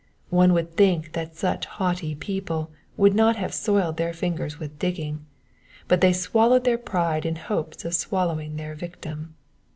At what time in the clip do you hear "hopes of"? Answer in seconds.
7.35-7.91